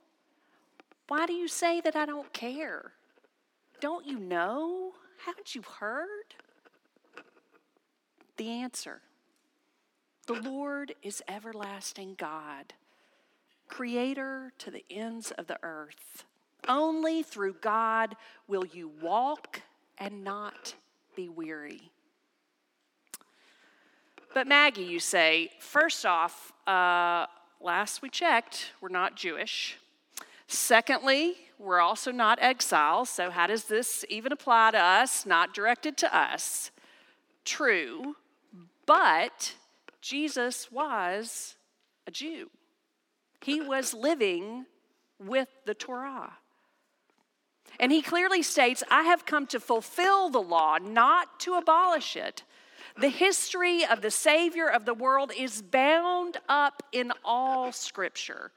Why 1.08 1.26
do 1.26 1.32
you 1.32 1.48
say 1.48 1.80
that 1.80 1.96
I 1.96 2.06
don't 2.06 2.32
care? 2.32 2.92
Don't 3.80 4.06
you 4.06 4.18
know? 4.18 4.92
Haven't 5.24 5.54
you 5.54 5.62
heard? 5.62 6.34
The 8.36 8.48
answer 8.48 9.00
the 10.26 10.34
Lord 10.34 10.94
is 11.02 11.22
everlasting 11.26 12.14
God, 12.16 12.72
creator 13.66 14.52
to 14.58 14.70
the 14.70 14.84
ends 14.88 15.32
of 15.32 15.48
the 15.48 15.58
earth. 15.62 16.24
Only 16.68 17.24
through 17.24 17.54
God 17.54 18.14
will 18.46 18.64
you 18.64 18.92
walk 19.02 19.62
and 19.98 20.22
not 20.22 20.74
be 21.16 21.28
weary. 21.28 21.90
But 24.32 24.46
Maggie, 24.46 24.84
you 24.84 25.00
say, 25.00 25.50
first 25.58 26.06
off, 26.06 26.52
uh, 26.66 27.26
last 27.60 28.02
we 28.02 28.08
checked, 28.08 28.72
we're 28.80 28.88
not 28.88 29.16
Jewish. 29.16 29.78
Secondly, 30.52 31.36
we're 31.60 31.78
also 31.78 32.10
not 32.10 32.42
exiles, 32.42 33.08
so 33.08 33.30
how 33.30 33.46
does 33.46 33.64
this 33.66 34.04
even 34.08 34.32
apply 34.32 34.72
to 34.72 34.78
us? 34.78 35.24
Not 35.24 35.54
directed 35.54 35.96
to 35.98 36.16
us. 36.16 36.72
True, 37.44 38.16
but 38.84 39.54
Jesus 40.00 40.72
was 40.72 41.54
a 42.08 42.10
Jew. 42.10 42.50
He 43.42 43.60
was 43.60 43.94
living 43.94 44.66
with 45.24 45.48
the 45.66 45.74
Torah. 45.74 46.32
And 47.78 47.92
he 47.92 48.02
clearly 48.02 48.42
states, 48.42 48.82
I 48.90 49.04
have 49.04 49.24
come 49.24 49.46
to 49.48 49.60
fulfill 49.60 50.30
the 50.30 50.42
law, 50.42 50.78
not 50.78 51.38
to 51.40 51.54
abolish 51.54 52.16
it. 52.16 52.42
The 52.98 53.08
history 53.08 53.84
of 53.86 54.02
the 54.02 54.10
Savior 54.10 54.66
of 54.66 54.84
the 54.84 54.94
world 54.94 55.30
is 55.38 55.62
bound 55.62 56.38
up 56.48 56.82
in 56.90 57.12
all 57.24 57.70
Scripture. 57.70 58.50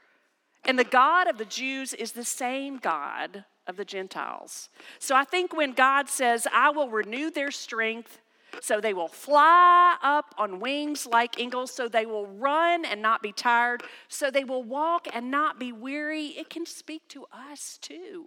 And 0.66 0.80
the 0.80 0.84
God 0.84 1.28
of 1.28 1.38
the 1.38 1.46
Jews 1.46 1.94
is 1.94 2.14
the 2.14 2.24
same 2.24 2.78
God 2.78 3.46
of 3.68 3.76
the 3.76 3.86
Gentiles. 3.86 4.70
So 5.00 5.16
I 5.16 5.24
think 5.24 5.56
when 5.56 5.74
God 5.74 6.10
says, 6.10 6.48
I 6.54 6.70
will 6.70 6.90
renew 6.90 7.30
their 7.30 7.52
strength, 7.52 8.20
so 8.62 8.80
they 8.80 8.94
will 8.94 9.08
fly 9.08 9.98
up 10.02 10.36
on 10.38 10.60
wings 10.60 11.06
like 11.06 11.40
eagles, 11.40 11.74
so 11.74 11.88
they 11.88 12.06
will 12.06 12.28
run 12.28 12.86
and 12.86 13.02
not 13.02 13.22
be 13.22 13.32
tired, 13.32 13.84
so 14.08 14.30
they 14.30 14.44
will 14.44 14.64
walk 14.64 15.08
and 15.14 15.32
not 15.32 15.60
be 15.60 15.72
weary, 15.72 16.28
it 16.28 16.50
can 16.50 16.66
speak 16.66 17.08
to 17.10 17.26
us 17.32 17.78
too. 17.82 18.26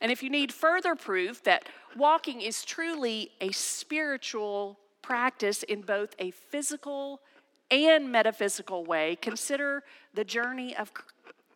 And 0.00 0.12
if 0.12 0.22
you 0.22 0.28
need 0.28 0.52
further 0.52 0.94
proof 0.94 1.42
that 1.44 1.68
walking 1.96 2.42
is 2.42 2.64
truly 2.64 3.30
a 3.40 3.50
spiritual 3.52 4.78
practice 5.00 5.62
in 5.62 5.80
both 5.80 6.14
a 6.18 6.30
physical 6.30 7.20
and 7.70 8.10
metaphysical 8.10 8.84
way, 8.84 9.16
consider 9.20 9.82
the 10.14 10.24
journey 10.24 10.76
of, 10.76 10.92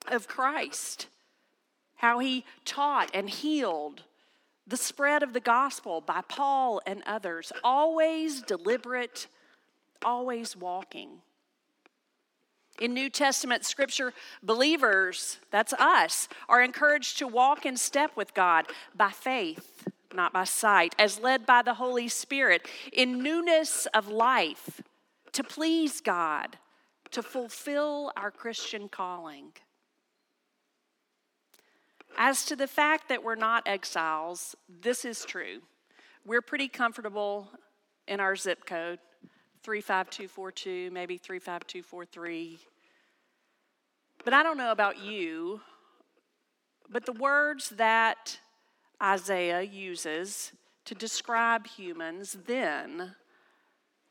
of 0.08 0.28
Christ, 0.28 1.06
how 1.96 2.18
he 2.18 2.44
taught 2.64 3.10
and 3.14 3.30
healed, 3.30 4.02
the 4.66 4.76
spread 4.76 5.22
of 5.22 5.32
the 5.32 5.40
gospel 5.40 6.00
by 6.00 6.22
Paul 6.28 6.80
and 6.86 7.02
others, 7.06 7.52
always 7.62 8.42
deliberate, 8.42 9.26
always 10.04 10.56
walking. 10.56 11.22
In 12.80 12.94
New 12.94 13.10
Testament 13.10 13.64
scripture, 13.64 14.14
believers, 14.42 15.38
that's 15.50 15.74
us, 15.74 16.28
are 16.48 16.62
encouraged 16.62 17.18
to 17.18 17.26
walk 17.26 17.66
in 17.66 17.76
step 17.76 18.16
with 18.16 18.32
God 18.32 18.66
by 18.96 19.10
faith, 19.10 19.86
not 20.14 20.32
by 20.32 20.44
sight, 20.44 20.94
as 20.98 21.20
led 21.20 21.44
by 21.44 21.62
the 21.62 21.74
Holy 21.74 22.08
Spirit, 22.08 22.66
in 22.92 23.22
newness 23.22 23.86
of 23.92 24.08
life 24.08 24.80
to 25.32 25.44
please 25.44 26.00
God, 26.00 26.58
to 27.10 27.22
fulfill 27.22 28.12
our 28.16 28.30
Christian 28.30 28.88
calling. 28.88 29.52
As 32.16 32.44
to 32.46 32.56
the 32.56 32.66
fact 32.66 33.08
that 33.08 33.22
we're 33.22 33.34
not 33.34 33.66
exiles, 33.66 34.54
this 34.82 35.04
is 35.04 35.24
true. 35.24 35.60
We're 36.26 36.42
pretty 36.42 36.68
comfortable 36.68 37.48
in 38.06 38.20
our 38.20 38.36
zip 38.36 38.66
code 38.66 38.98
35242, 39.62 40.90
maybe 40.90 41.16
35243. 41.16 42.58
But 44.24 44.34
I 44.34 44.42
don't 44.42 44.58
know 44.58 44.72
about 44.72 44.98
you, 44.98 45.60
but 46.90 47.06
the 47.06 47.12
words 47.12 47.70
that 47.70 48.38
Isaiah 49.02 49.62
uses 49.62 50.52
to 50.84 50.94
describe 50.94 51.66
humans 51.66 52.36
then 52.46 53.14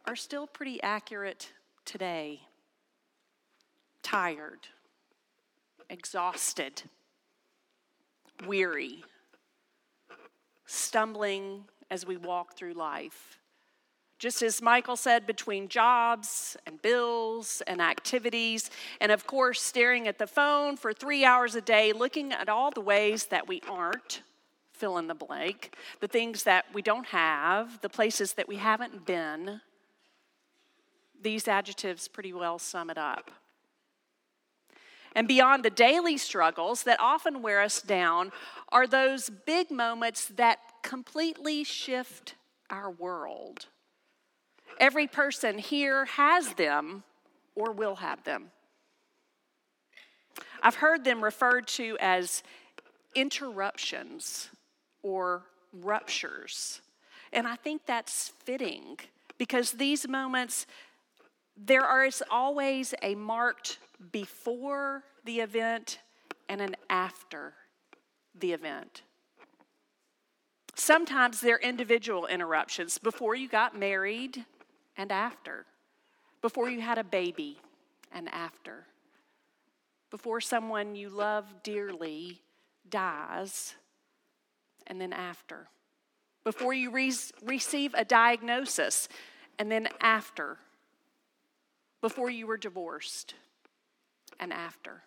are 0.09 0.15
still 0.15 0.47
pretty 0.47 0.81
accurate 0.81 1.53
today. 1.85 2.41
Tired, 4.01 4.67
exhausted, 5.87 6.81
weary, 8.47 9.03
stumbling 10.65 11.65
as 11.91 12.07
we 12.07 12.17
walk 12.17 12.57
through 12.57 12.73
life. 12.73 13.37
Just 14.17 14.41
as 14.41 14.63
Michael 14.63 14.95
said, 14.95 15.27
between 15.27 15.67
jobs 15.67 16.57
and 16.65 16.81
bills 16.81 17.61
and 17.67 17.79
activities, 17.79 18.71
and 18.99 19.11
of 19.11 19.27
course, 19.27 19.61
staring 19.61 20.07
at 20.07 20.17
the 20.17 20.25
phone 20.25 20.75
for 20.75 20.91
three 20.91 21.23
hours 21.23 21.53
a 21.53 21.61
day, 21.61 21.93
looking 21.93 22.33
at 22.33 22.49
all 22.49 22.71
the 22.71 22.81
ways 22.81 23.27
that 23.27 23.47
we 23.47 23.61
aren't, 23.69 24.23
fill 24.73 24.97
in 24.97 25.05
the 25.05 25.13
blank, 25.13 25.75
the 25.99 26.07
things 26.07 26.41
that 26.45 26.65
we 26.73 26.81
don't 26.81 27.05
have, 27.05 27.79
the 27.81 27.89
places 27.89 28.33
that 28.33 28.47
we 28.47 28.55
haven't 28.55 29.05
been, 29.05 29.61
these 31.21 31.47
adjectives 31.47 32.07
pretty 32.07 32.33
well 32.33 32.59
sum 32.59 32.89
it 32.89 32.97
up. 32.97 33.31
And 35.15 35.27
beyond 35.27 35.65
the 35.65 35.69
daily 35.69 36.17
struggles 36.17 36.83
that 36.83 36.99
often 36.99 37.41
wear 37.41 37.61
us 37.61 37.81
down 37.81 38.31
are 38.69 38.85
those 38.85 39.29
big 39.29 39.71
moments 39.71 40.27
that 40.35 40.59
completely 40.83 41.63
shift 41.63 42.35
our 42.69 42.91
world. 42.91 43.65
Every 44.79 45.07
person 45.07 45.57
here 45.57 46.05
has 46.05 46.53
them 46.53 47.03
or 47.55 47.71
will 47.71 47.95
have 47.95 48.23
them. 48.23 48.51
I've 50.61 50.75
heard 50.75 51.03
them 51.03 51.23
referred 51.23 51.67
to 51.69 51.97
as 51.99 52.43
interruptions 53.15 54.49
or 55.01 55.43
ruptures. 55.73 56.81
And 57.33 57.47
I 57.47 57.55
think 57.55 57.85
that's 57.85 58.29
fitting 58.43 58.97
because 59.37 59.71
these 59.71 60.07
moments 60.07 60.65
there 61.65 62.05
is 62.05 62.23
always 62.31 62.93
a 63.01 63.15
marked 63.15 63.79
before 64.11 65.03
the 65.25 65.41
event 65.41 65.99
and 66.47 66.61
an 66.61 66.75
after 66.89 67.53
the 68.39 68.53
event. 68.53 69.03
Sometimes 70.75 71.41
they're 71.41 71.59
individual 71.59 72.25
interruptions 72.25 72.97
before 72.97 73.35
you 73.35 73.49
got 73.49 73.77
married 73.77 74.45
and 74.95 75.11
after, 75.11 75.65
before 76.41 76.69
you 76.69 76.79
had 76.79 76.97
a 76.97 77.03
baby 77.03 77.57
and 78.13 78.29
after, 78.29 78.85
before 80.09 80.39
someone 80.39 80.95
you 80.95 81.09
love 81.09 81.45
dearly 81.63 82.41
dies 82.89 83.75
and 84.87 85.01
then 85.01 85.11
after, 85.11 85.67
before 86.45 86.73
you 86.73 86.89
re- 86.89 87.13
receive 87.43 87.93
a 87.93 88.05
diagnosis 88.05 89.09
and 89.59 89.69
then 89.69 89.89
after 89.99 90.57
before 92.01 92.29
you 92.29 92.47
were 92.47 92.57
divorced 92.57 93.33
and 94.39 94.53
after. 94.53 95.03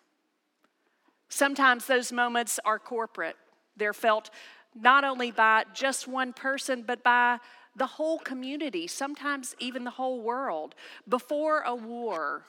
Sometimes 1.29 1.85
those 1.87 2.11
moments 2.11 2.59
are 2.63 2.77
corporate. 2.77 3.35
They're 3.75 3.93
felt 3.93 4.29
not 4.75 5.03
only 5.03 5.31
by 5.31 5.65
just 5.73 6.07
one 6.07 6.33
person, 6.33 6.83
but 6.85 7.03
by 7.03 7.39
the 7.75 7.85
whole 7.87 8.19
community, 8.19 8.85
sometimes 8.85 9.55
even 9.59 9.83
the 9.83 9.91
whole 9.91 10.21
world, 10.21 10.75
before 11.07 11.61
a 11.61 11.73
war 11.73 12.45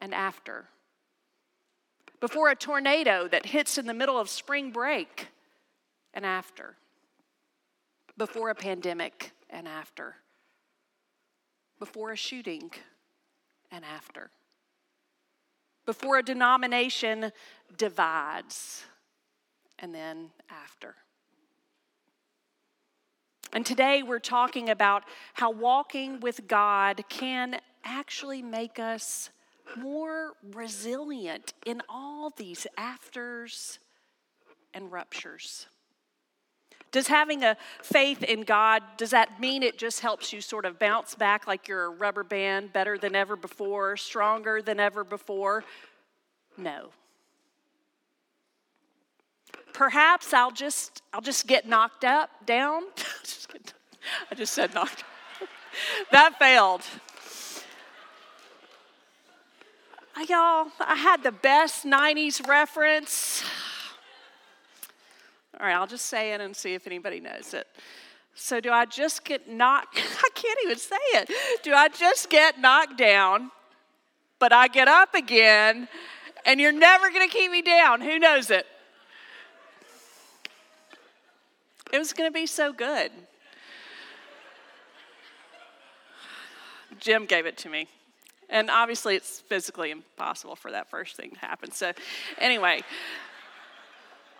and 0.00 0.14
after. 0.14 0.68
Before 2.20 2.48
a 2.50 2.56
tornado 2.56 3.28
that 3.28 3.46
hits 3.46 3.78
in 3.78 3.86
the 3.86 3.94
middle 3.94 4.18
of 4.18 4.28
spring 4.28 4.70
break 4.70 5.28
and 6.14 6.24
after. 6.24 6.76
Before 8.16 8.50
a 8.50 8.54
pandemic 8.54 9.32
and 9.50 9.66
after. 9.66 10.16
Before 11.78 12.12
a 12.12 12.16
shooting 12.16 12.70
and 13.70 13.84
after. 13.84 14.30
Before 15.86 16.18
a 16.18 16.22
denomination 16.22 17.32
divides 17.76 18.84
and 19.78 19.94
then 19.94 20.30
after. 20.50 20.94
And 23.52 23.64
today 23.64 24.02
we're 24.02 24.18
talking 24.18 24.68
about 24.68 25.04
how 25.34 25.50
walking 25.50 26.20
with 26.20 26.46
God 26.46 27.04
can 27.08 27.58
actually 27.84 28.42
make 28.42 28.78
us 28.78 29.30
more 29.76 30.32
resilient 30.52 31.54
in 31.64 31.80
all 31.88 32.32
these 32.36 32.66
afters 32.76 33.78
and 34.74 34.92
ruptures. 34.92 35.66
Does 36.90 37.08
having 37.08 37.44
a 37.44 37.56
faith 37.82 38.22
in 38.22 38.42
God, 38.42 38.82
does 38.96 39.10
that 39.10 39.40
mean 39.40 39.62
it 39.62 39.78
just 39.78 40.00
helps 40.00 40.32
you 40.32 40.40
sort 40.40 40.64
of 40.64 40.78
bounce 40.78 41.14
back 41.14 41.46
like 41.46 41.68
you're 41.68 41.84
a 41.84 41.90
rubber 41.90 42.24
band, 42.24 42.72
better 42.72 42.96
than 42.96 43.14
ever 43.14 43.36
before, 43.36 43.96
stronger 43.96 44.62
than 44.62 44.80
ever 44.80 45.04
before? 45.04 45.64
No. 46.56 46.88
Perhaps 49.72 50.32
I'll 50.32 50.50
just 50.50 51.02
I'll 51.12 51.20
just 51.20 51.46
get 51.46 51.68
knocked 51.68 52.04
up, 52.04 52.30
down. 52.46 52.82
I 54.30 54.34
just 54.34 54.54
said 54.54 54.74
knocked. 54.74 55.04
that 56.10 56.38
failed. 56.38 56.82
Uh, 60.16 60.24
y'all, 60.28 60.66
I 60.80 60.96
had 60.96 61.22
the 61.22 61.30
best 61.30 61.84
90s 61.84 62.44
reference. 62.48 63.44
All 65.60 65.66
right, 65.66 65.74
I'll 65.74 65.86
just 65.86 66.06
say 66.06 66.32
it 66.32 66.40
and 66.40 66.54
see 66.54 66.74
if 66.74 66.86
anybody 66.86 67.18
knows 67.18 67.52
it. 67.52 67.66
So, 68.34 68.60
do 68.60 68.70
I 68.70 68.84
just 68.84 69.24
get 69.24 69.48
knocked? 69.48 69.96
I 70.24 70.28
can't 70.34 70.58
even 70.64 70.78
say 70.78 70.96
it. 71.14 71.30
Do 71.64 71.74
I 71.74 71.88
just 71.88 72.30
get 72.30 72.60
knocked 72.60 72.96
down, 72.96 73.50
but 74.38 74.52
I 74.52 74.68
get 74.68 74.86
up 74.86 75.14
again, 75.14 75.88
and 76.46 76.60
you're 76.60 76.70
never 76.70 77.10
going 77.10 77.28
to 77.28 77.34
keep 77.34 77.50
me 77.50 77.62
down? 77.62 78.00
Who 78.00 78.20
knows 78.20 78.50
it? 78.50 78.66
It 81.92 81.98
was 81.98 82.12
going 82.12 82.30
to 82.30 82.34
be 82.34 82.46
so 82.46 82.72
good. 82.72 83.10
Jim 87.00 87.26
gave 87.26 87.46
it 87.46 87.56
to 87.58 87.68
me. 87.68 87.88
And 88.50 88.70
obviously, 88.70 89.16
it's 89.16 89.40
physically 89.40 89.90
impossible 89.90 90.56
for 90.56 90.70
that 90.70 90.88
first 90.88 91.16
thing 91.16 91.32
to 91.32 91.38
happen. 91.38 91.72
So, 91.72 91.92
anyway, 92.38 92.82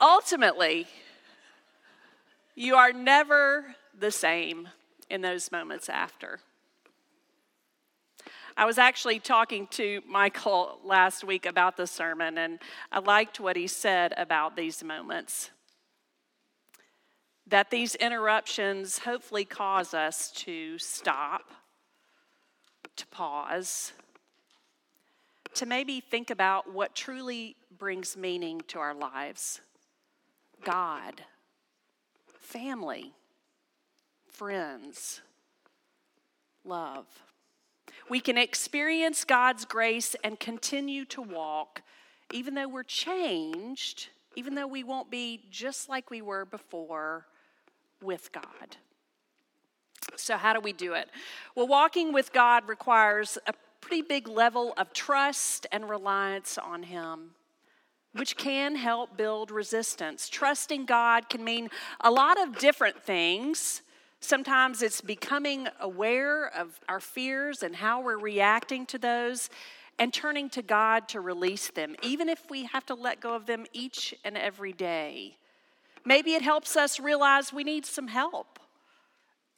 ultimately, 0.00 0.86
you 2.58 2.74
are 2.74 2.92
never 2.92 3.76
the 3.98 4.10
same 4.10 4.68
in 5.08 5.20
those 5.20 5.52
moments 5.52 5.88
after. 5.88 6.40
I 8.56 8.64
was 8.64 8.78
actually 8.78 9.20
talking 9.20 9.68
to 9.68 10.02
Michael 10.08 10.80
last 10.84 11.22
week 11.22 11.46
about 11.46 11.76
the 11.76 11.86
sermon, 11.86 12.36
and 12.38 12.58
I 12.90 12.98
liked 12.98 13.38
what 13.38 13.54
he 13.54 13.68
said 13.68 14.12
about 14.16 14.56
these 14.56 14.82
moments. 14.82 15.50
That 17.46 17.70
these 17.70 17.94
interruptions 17.94 18.98
hopefully 18.98 19.44
cause 19.44 19.94
us 19.94 20.32
to 20.32 20.78
stop 20.78 21.52
to 22.98 23.06
pause, 23.06 23.92
to 25.54 25.64
maybe 25.64 26.00
think 26.00 26.30
about 26.30 26.72
what 26.72 26.94
truly 26.96 27.54
brings 27.78 28.16
meaning 28.16 28.60
to 28.66 28.80
our 28.80 28.94
lives 28.94 29.60
God, 30.64 31.22
family, 32.48 33.12
friends, 34.26 35.20
love. 36.64 37.04
We 38.08 38.20
can 38.20 38.38
experience 38.38 39.24
God's 39.24 39.66
grace 39.66 40.16
and 40.24 40.40
continue 40.40 41.04
to 41.06 41.20
walk, 41.20 41.82
even 42.32 42.54
though 42.54 42.68
we're 42.68 42.84
changed, 42.84 44.08
even 44.34 44.54
though 44.54 44.66
we 44.66 44.82
won't 44.82 45.10
be 45.10 45.42
just 45.50 45.90
like 45.90 46.10
we 46.10 46.22
were 46.22 46.46
before 46.46 47.26
with 48.00 48.32
God. 48.32 48.76
So, 50.16 50.38
how 50.38 50.54
do 50.54 50.60
we 50.60 50.72
do 50.72 50.94
it? 50.94 51.10
Well, 51.54 51.66
walking 51.66 52.14
with 52.14 52.32
God 52.32 52.66
requires 52.66 53.36
a 53.46 53.52
pretty 53.82 54.00
big 54.00 54.26
level 54.26 54.72
of 54.78 54.94
trust 54.94 55.66
and 55.70 55.88
reliance 55.88 56.56
on 56.56 56.82
Him, 56.84 57.32
which 58.18 58.36
can 58.36 58.76
help 58.76 59.16
build 59.16 59.50
resistance. 59.50 60.28
Trusting 60.28 60.84
God 60.86 61.28
can 61.28 61.44
mean 61.44 61.70
a 62.00 62.10
lot 62.10 62.40
of 62.40 62.58
different 62.58 63.02
things. 63.02 63.82
Sometimes 64.20 64.82
it's 64.82 65.00
becoming 65.00 65.68
aware 65.80 66.48
of 66.48 66.80
our 66.88 67.00
fears 67.00 67.62
and 67.62 67.76
how 67.76 68.00
we're 68.02 68.18
reacting 68.18 68.84
to 68.86 68.98
those 68.98 69.48
and 69.98 70.12
turning 70.12 70.48
to 70.50 70.62
God 70.62 71.08
to 71.08 71.20
release 71.20 71.68
them, 71.70 71.94
even 72.02 72.28
if 72.28 72.50
we 72.50 72.64
have 72.64 72.84
to 72.86 72.94
let 72.94 73.20
go 73.20 73.34
of 73.34 73.46
them 73.46 73.66
each 73.72 74.14
and 74.24 74.36
every 74.36 74.72
day. 74.72 75.36
Maybe 76.04 76.34
it 76.34 76.42
helps 76.42 76.76
us 76.76 76.98
realize 76.98 77.52
we 77.52 77.64
need 77.64 77.86
some 77.86 78.08
help 78.08 78.58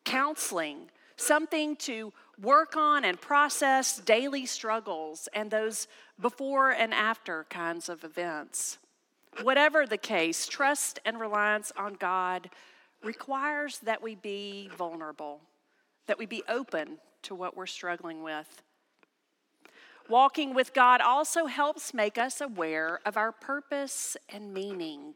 counseling, 0.05 0.90
something 1.20 1.76
to 1.76 2.12
work 2.40 2.76
on 2.76 3.04
and 3.04 3.20
process 3.20 3.98
daily 3.98 4.46
struggles 4.46 5.28
and 5.35 5.50
those 5.50 5.87
before 6.20 6.70
and 6.70 6.94
after 6.94 7.44
kinds 7.50 7.88
of 7.88 8.04
events. 8.04 8.78
Whatever 9.42 9.87
the 9.87 9.98
case, 9.98 10.46
trust 10.46 10.98
and 11.04 11.20
reliance 11.20 11.72
on 11.76 11.94
God 11.94 12.50
requires 13.02 13.78
that 13.80 14.02
we 14.02 14.14
be 14.14 14.70
vulnerable, 14.76 15.40
that 16.06 16.18
we 16.18 16.26
be 16.26 16.42
open 16.48 16.98
to 17.22 17.35
what 17.35 17.56
we're 17.56 17.66
struggling 17.66 18.22
with. 18.22 18.62
Walking 20.09 20.54
with 20.54 20.74
God 20.74 21.00
also 21.00 21.46
helps 21.46 21.94
make 21.94 22.18
us 22.18 22.40
aware 22.40 22.98
of 23.06 23.16
our 23.16 23.30
purpose 23.30 24.16
and 24.28 24.52
meaning 24.52 25.14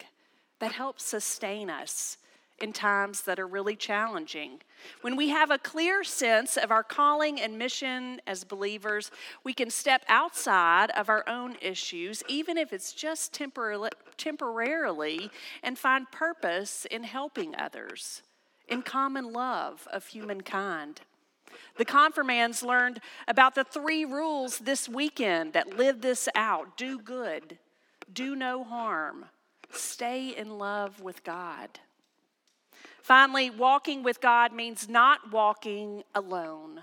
that 0.61 0.73
helps 0.73 1.05
sustain 1.05 1.69
us 1.69 2.19
in 2.61 2.73
times 2.73 3.23
that 3.23 3.39
are 3.39 3.47
really 3.47 3.77
challenging. 3.77 4.61
When 5.01 5.17
we 5.17 5.29
have 5.31 5.51
a 5.51 5.59
clear 5.59 6.05
sense 6.05 6.57
of 6.57 6.71
our 6.71 6.83
calling 6.83 7.41
and 7.41 7.59
mission 7.59 8.21
as 8.27 8.45
believers, 8.45 9.11
we 9.43 9.53
can 9.53 9.71
step 9.71 10.05
outside 10.09 10.91
of 10.93 11.09
our 11.09 11.29
own 11.29 11.57
issues, 11.61 12.23
even 12.29 12.57
if 12.57 12.73
it's 12.73 12.93
just 12.93 13.39
temporarily, 14.17 15.31
and 15.63 15.79
find 15.79 16.11
purpose 16.11 16.87
in 16.91 17.03
helping 17.03 17.55
others, 17.57 18.23
in 18.69 18.83
common 18.83 19.33
love 19.33 19.89
of 19.93 20.07
humankind. 20.07 21.01
The 21.77 21.85
confirmands 21.85 22.63
learned 22.63 23.01
about 23.27 23.55
the 23.55 23.65
three 23.65 24.05
rules 24.05 24.59
this 24.59 24.89
weekend 24.89 25.53
that 25.55 25.77
live 25.77 26.01
this 26.01 26.29
out 26.35 26.77
do 26.77 26.99
good, 26.99 27.59
do 28.13 28.37
no 28.37 28.63
harm, 28.65 29.27
stay 29.73 30.37
in 30.37 30.59
love 30.59 31.01
with 31.01 31.25
God. 31.25 31.81
Finally, 33.05 33.51
walking 33.51 34.03
with 34.03 34.19
God 34.23 34.51
means 34.51 34.89
not 34.89 35.31
walking 35.31 36.03
alone, 36.15 36.81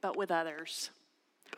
but 0.00 0.16
with 0.16 0.30
others. 0.30 0.88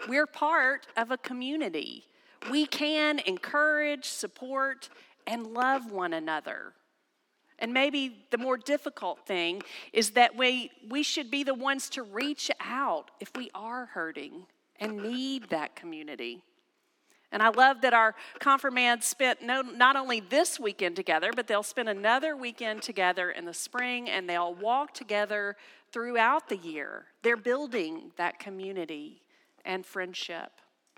We're 0.08 0.26
part 0.26 0.88
of 0.96 1.12
a 1.12 1.16
community. 1.16 2.04
We 2.50 2.66
can 2.66 3.20
encourage, 3.20 4.06
support, 4.06 4.88
and 5.28 5.46
love 5.46 5.92
one 5.92 6.12
another. 6.12 6.72
And 7.60 7.72
maybe 7.72 8.26
the 8.30 8.36
more 8.36 8.56
difficult 8.56 9.24
thing 9.26 9.62
is 9.92 10.10
that 10.10 10.36
we, 10.36 10.72
we 10.88 11.04
should 11.04 11.30
be 11.30 11.44
the 11.44 11.54
ones 11.54 11.88
to 11.90 12.02
reach 12.02 12.50
out 12.58 13.12
if 13.20 13.30
we 13.36 13.48
are 13.54 13.86
hurting 13.86 14.46
and 14.80 15.04
need 15.04 15.50
that 15.50 15.76
community. 15.76 16.42
And 17.34 17.42
I 17.42 17.48
love 17.48 17.80
that 17.80 17.92
our 17.92 18.14
confirmands 18.38 19.06
spent 19.06 19.42
no, 19.42 19.60
not 19.60 19.96
only 19.96 20.20
this 20.20 20.60
weekend 20.60 20.94
together, 20.94 21.32
but 21.34 21.48
they'll 21.48 21.64
spend 21.64 21.88
another 21.88 22.36
weekend 22.36 22.82
together 22.82 23.32
in 23.32 23.44
the 23.44 23.52
spring 23.52 24.08
and 24.08 24.30
they'll 24.30 24.54
walk 24.54 24.94
together 24.94 25.56
throughout 25.90 26.48
the 26.48 26.56
year. 26.56 27.06
They're 27.24 27.36
building 27.36 28.12
that 28.18 28.38
community 28.38 29.20
and 29.64 29.84
friendship 29.84 30.52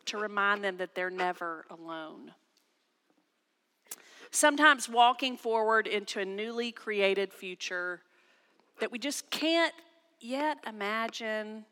to 0.05 0.18
remind 0.18 0.62
them 0.62 0.77
that 0.77 0.94
they're 0.94 1.09
never 1.09 1.64
alone. 1.70 2.33
Sometimes 4.31 4.90
walking 4.90 5.38
forward 5.38 5.87
into 5.87 6.20
a 6.20 6.25
newly 6.27 6.70
created 6.70 7.33
future 7.33 8.03
that 8.81 8.92
we 8.92 8.99
just 8.99 9.31
can't 9.31 9.72
yet 10.20 10.59
imagine, 10.66 11.64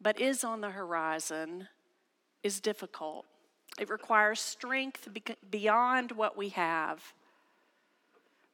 but 0.00 0.20
is 0.20 0.42
on 0.42 0.60
the 0.60 0.70
horizon, 0.70 1.68
is 2.42 2.60
difficult. 2.60 3.26
It 3.78 3.88
requires 3.88 4.40
strength 4.40 5.08
beyond 5.50 6.12
what 6.12 6.36
we 6.36 6.50
have. 6.50 7.14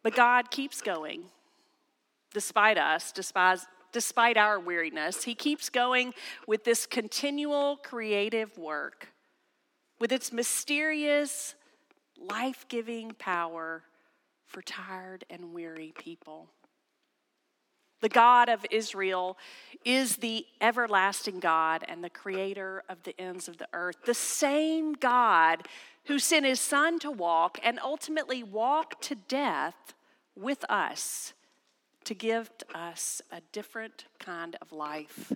But 0.02 0.14
God 0.14 0.50
keeps 0.50 0.81
going, 0.83 1.24
despite 2.33 2.79
us, 2.79 3.11
despite, 3.11 3.61
despite 3.92 4.37
our 4.37 4.61
weariness. 4.61 5.24
He 5.24 5.35
keeps 5.35 5.68
going 5.68 6.14
with 6.46 6.64
this 6.64 6.87
continual 6.87 7.76
creative 7.79 8.57
work, 8.57 9.09
with 9.98 10.12
its 10.12 10.33
mysterious, 10.33 11.55
life 12.18 12.66
giving 12.68 13.12
power 13.12 13.83
for 14.46 14.62
tired 14.62 15.24
and 15.29 15.52
weary 15.52 15.92
people. 15.98 16.48
The 18.07 18.11
God 18.11 18.49
of 18.49 18.64
Israel 18.71 19.37
is 19.85 20.19
the 20.19 20.47
everlasting 20.61 21.40
God 21.40 21.85
and 21.88 22.05
the 22.05 22.09
creator 22.09 22.85
of 22.88 23.03
the 23.03 23.21
ends 23.21 23.49
of 23.49 23.59
the 23.59 23.66
earth. 23.73 23.97
The 24.05 24.14
same 24.14 24.92
God 24.92 25.66
who 26.05 26.21
sent 26.21 26.47
his 26.47 26.61
son 26.61 27.01
to 27.01 27.11
walk 27.11 27.59
and 27.64 27.81
ultimately 27.83 28.45
walk 28.45 29.01
to 29.01 29.16
death 29.16 29.92
with 30.37 30.64
us 30.71 31.35
to 32.05 32.14
give 32.14 32.49
us 32.73 33.23
a 33.33 33.40
different 33.51 34.05
kind 34.21 34.57
of 34.62 34.71
life. 34.71 35.33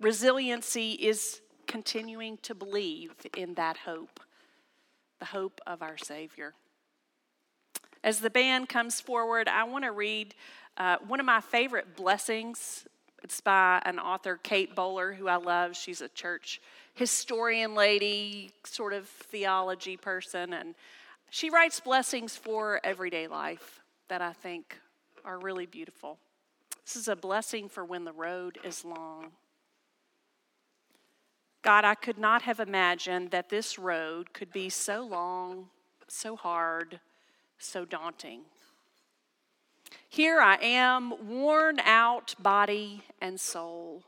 Resiliency 0.00 0.94
is 0.94 1.40
continuing 1.68 2.38
to 2.38 2.52
believe 2.52 3.12
in 3.36 3.54
that 3.54 3.76
hope, 3.76 4.18
the 5.20 5.26
hope 5.26 5.60
of 5.68 5.82
our 5.82 5.96
Savior. 5.96 6.54
As 8.02 8.20
the 8.20 8.30
band 8.30 8.68
comes 8.68 9.00
forward, 9.00 9.46
I 9.46 9.64
want 9.64 9.84
to 9.84 9.92
read 9.92 10.34
uh, 10.76 10.96
one 11.06 11.20
of 11.20 11.26
my 11.26 11.40
favorite 11.40 11.96
blessings. 11.96 12.86
It's 13.22 13.40
by 13.40 13.82
an 13.84 13.98
author, 13.98 14.38
Kate 14.42 14.74
Bowler, 14.74 15.12
who 15.12 15.28
I 15.28 15.36
love. 15.36 15.76
She's 15.76 16.00
a 16.00 16.08
church 16.08 16.60
historian 16.94 17.74
lady, 17.74 18.50
sort 18.64 18.92
of 18.92 19.06
theology 19.08 19.96
person, 19.96 20.52
and 20.54 20.74
she 21.30 21.50
writes 21.50 21.80
blessings 21.80 22.36
for 22.36 22.80
everyday 22.82 23.26
life 23.26 23.80
that 24.08 24.20
I 24.20 24.32
think 24.32 24.78
are 25.24 25.38
really 25.38 25.66
beautiful. 25.66 26.18
This 26.84 26.96
is 26.96 27.08
a 27.08 27.16
blessing 27.16 27.68
for 27.68 27.84
when 27.84 28.04
the 28.04 28.12
road 28.12 28.58
is 28.64 28.84
long. 28.84 29.28
God, 31.62 31.84
I 31.84 31.94
could 31.94 32.18
not 32.18 32.42
have 32.42 32.58
imagined 32.58 33.30
that 33.30 33.50
this 33.50 33.78
road 33.78 34.32
could 34.32 34.50
be 34.50 34.70
so 34.70 35.06
long, 35.06 35.66
so 36.08 36.34
hard, 36.34 37.00
so 37.58 37.84
daunting. 37.84 38.40
Here 40.08 40.40
I 40.40 40.56
am, 40.56 41.28
worn 41.28 41.78
out 41.80 42.34
body 42.38 43.02
and 43.20 43.40
soul. 43.40 44.04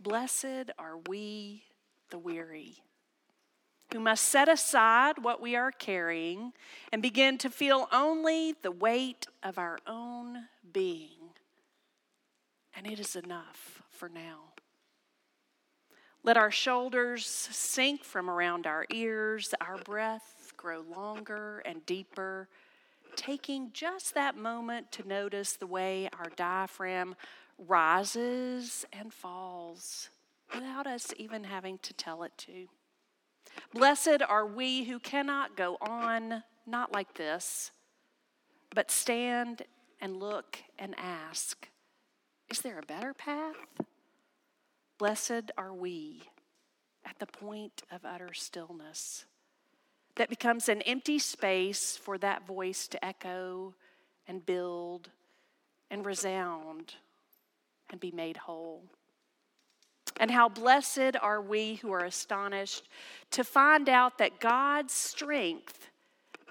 Blessed 0.00 0.70
are 0.78 0.98
we, 1.06 1.62
the 2.10 2.18
weary, 2.18 2.82
who 3.92 4.00
must 4.00 4.24
set 4.24 4.48
aside 4.48 5.18
what 5.22 5.40
we 5.40 5.54
are 5.54 5.70
carrying 5.70 6.52
and 6.92 7.00
begin 7.00 7.38
to 7.38 7.50
feel 7.50 7.88
only 7.92 8.54
the 8.62 8.72
weight 8.72 9.26
of 9.42 9.58
our 9.58 9.78
own 9.86 10.48
being. 10.72 11.30
And 12.74 12.86
it 12.86 12.98
is 12.98 13.14
enough 13.14 13.82
for 13.90 14.08
now. 14.08 14.52
Let 16.24 16.36
our 16.36 16.50
shoulders 16.50 17.26
sink 17.26 18.04
from 18.04 18.30
around 18.30 18.66
our 18.66 18.86
ears, 18.90 19.54
our 19.60 19.78
breath 19.78 20.52
grow 20.56 20.80
longer 20.80 21.62
and 21.64 21.84
deeper 21.84 22.48
taking 23.16 23.70
just 23.72 24.14
that 24.14 24.36
moment 24.36 24.92
to 24.92 25.06
notice 25.06 25.54
the 25.54 25.66
way 25.66 26.08
our 26.18 26.30
diaphragm 26.36 27.14
rises 27.58 28.84
and 28.92 29.12
falls 29.12 30.10
without 30.54 30.86
us 30.86 31.12
even 31.16 31.44
having 31.44 31.78
to 31.78 31.92
tell 31.94 32.22
it 32.22 32.32
to. 32.36 32.68
Blessed 33.72 34.22
are 34.26 34.46
we 34.46 34.84
who 34.84 34.98
cannot 34.98 35.56
go 35.56 35.76
on 35.80 36.42
not 36.66 36.92
like 36.92 37.14
this, 37.14 37.70
but 38.74 38.90
stand 38.90 39.62
and 40.00 40.16
look 40.16 40.58
and 40.78 40.94
ask, 40.98 41.68
Is 42.50 42.60
there 42.60 42.78
a 42.78 42.86
better 42.86 43.14
path? 43.14 43.56
Blessed 44.98 45.50
are 45.58 45.74
we 45.74 46.22
at 47.04 47.18
the 47.18 47.26
point 47.26 47.82
of 47.90 48.04
utter 48.04 48.32
stillness 48.32 49.24
that 50.16 50.28
becomes 50.28 50.68
an 50.68 50.82
empty 50.82 51.18
space 51.18 51.96
for 51.96 52.18
that 52.18 52.46
voice 52.46 52.86
to 52.88 53.04
echo 53.04 53.74
and 54.28 54.44
build 54.44 55.10
and 55.90 56.04
resound 56.04 56.94
and 57.90 58.00
be 58.00 58.10
made 58.10 58.36
whole. 58.36 58.82
And 60.18 60.30
how 60.30 60.48
blessed 60.48 61.16
are 61.20 61.40
we 61.40 61.76
who 61.76 61.92
are 61.92 62.04
astonished 62.04 62.88
to 63.30 63.44
find 63.44 63.88
out 63.88 64.18
that 64.18 64.40
God's 64.40 64.92
strength 64.92 65.90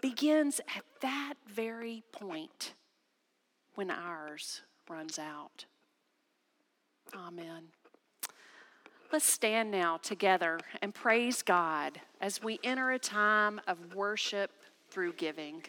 begins 0.02 0.60
at 0.76 0.84
that 1.02 1.36
very 1.48 2.04
point 2.12 2.74
when 3.76 3.92
ours 3.92 4.62
runs 4.90 5.20
out. 5.20 5.66
Amen. 7.16 7.68
Let's 9.12 9.26
stand 9.26 9.72
now 9.72 9.98
together 9.98 10.58
and 10.82 10.94
praise 10.94 11.42
God 11.42 12.00
as 12.22 12.42
we 12.42 12.62
enter 12.64 12.92
a 12.92 13.00
time 13.00 13.60
of 13.68 13.94
worship 13.94 14.52
through 14.90 15.14
giving. 15.14 15.64